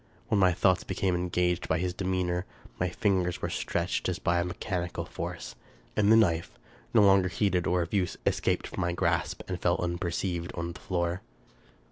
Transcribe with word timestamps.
When 0.29 0.39
my 0.39 0.51
thoughts 0.51 0.83
became 0.83 1.13
engaged 1.13 1.67
by 1.67 1.77
his 1.77 1.93
demeanor, 1.93 2.47
my 2.79 2.89
fingers 2.89 3.39
were 3.39 3.51
stretched 3.51 4.09
as 4.09 4.17
by 4.17 4.39
a 4.39 4.43
mechanical 4.43 5.05
force, 5.05 5.53
and 5.95 6.11
the 6.11 6.15
knife, 6.15 6.57
no 6.91 7.03
longer 7.03 7.27
heeded 7.29 7.67
or 7.67 7.83
of 7.83 7.93
use, 7.93 8.17
escaped 8.25 8.65
from 8.65 8.81
my 8.81 8.93
grasp 8.93 9.43
and 9.47 9.61
fell 9.61 9.77
unperceived 9.79 10.53
on 10.55 10.73
the 10.73 10.79
floor. 10.79 11.21